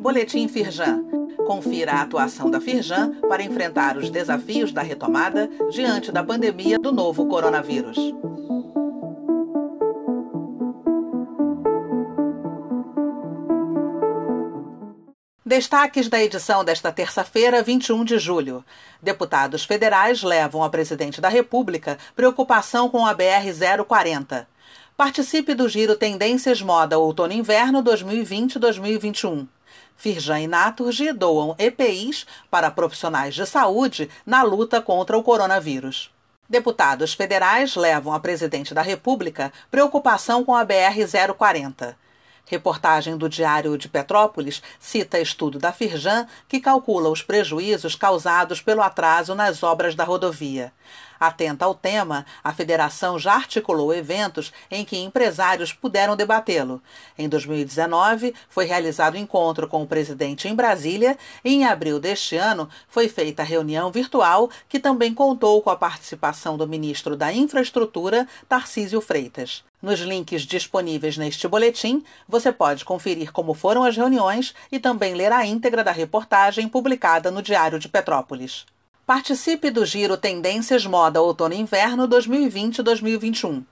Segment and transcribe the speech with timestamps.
[0.00, 1.04] Boletim Firjan.
[1.46, 6.92] Confira a atuação da Firjan para enfrentar os desafios da retomada diante da pandemia do
[6.92, 7.96] novo coronavírus.
[15.44, 18.64] Destaques da edição desta terça-feira, 21 de julho.
[19.00, 24.46] Deputados federais levam ao presidente da República preocupação com a BR-040.
[24.96, 29.46] Participe do Giro Tendências Moda Outono-Inverno 2020-2021.
[29.94, 36.10] Firjan e Naturgy doam EPIs para profissionais de saúde na luta contra o coronavírus.
[36.48, 41.94] Deputados federais levam a presidente da República preocupação com a BR-040.
[42.46, 48.80] Reportagem do Diário de Petrópolis cita estudo da Firjan que calcula os prejuízos causados pelo
[48.80, 50.72] atraso nas obras da rodovia.
[51.18, 56.82] Atenta ao tema, a federação já articulou eventos em que empresários puderam debatê-lo.
[57.18, 62.68] Em 2019, foi realizado encontro com o presidente em Brasília e em abril deste ano
[62.88, 69.00] foi feita reunião virtual que também contou com a participação do ministro da Infraestrutura, Tarcísio
[69.00, 69.64] Freitas.
[69.80, 75.32] Nos links disponíveis neste boletim, você pode conferir como foram as reuniões e também ler
[75.32, 78.66] a íntegra da reportagem publicada no Diário de Petrópolis.
[79.06, 83.64] Participe do Giro Tendências Moda Outono Inverno 2020-2021.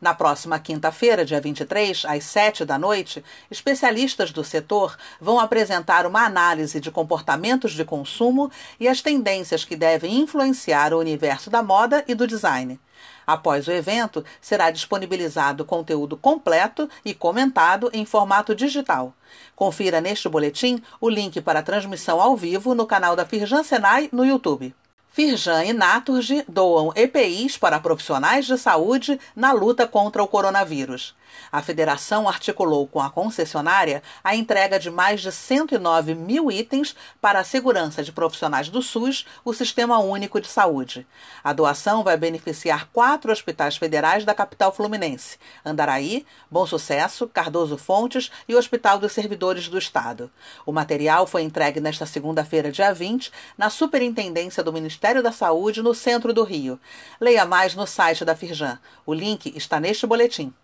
[0.00, 6.24] Na próxima quinta-feira, dia 23, às 7 da noite, especialistas do setor vão apresentar uma
[6.26, 12.04] análise de comportamentos de consumo e as tendências que devem influenciar o universo da moda
[12.08, 12.80] e do design.
[13.26, 19.14] Após o evento, será disponibilizado conteúdo completo e comentado em formato digital.
[19.54, 24.08] Confira neste boletim o link para a transmissão ao vivo no canal da Firjan Senai
[24.12, 24.74] no YouTube.
[25.14, 31.14] Firjan e Naturgy doam EPIs para profissionais de saúde na luta contra o coronavírus.
[31.50, 37.40] A federação articulou com a concessionária a entrega de mais de 109 mil itens para
[37.40, 41.06] a segurança de profissionais do SUS, o Sistema Único de Saúde.
[41.42, 48.30] A doação vai beneficiar quatro hospitais federais da capital fluminense: Andaraí, Bom Sucesso, Cardoso Fontes
[48.48, 50.30] e Hospital dos Servidores do Estado.
[50.64, 55.92] O material foi entregue nesta segunda-feira, dia 20, na Superintendência do Ministério da Saúde, no
[55.94, 56.78] centro do Rio.
[57.20, 58.78] Leia mais no site da Firjan.
[59.04, 60.54] O link está neste boletim.